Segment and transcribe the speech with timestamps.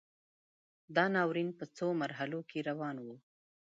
[0.95, 3.07] دا ناورین په څو مرحلو کې روان و.